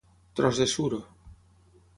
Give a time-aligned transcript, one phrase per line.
[0.39, 0.99] Tros de suro.